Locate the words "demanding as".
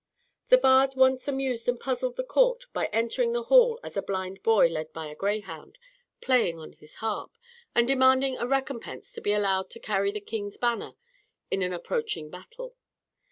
7.87-8.47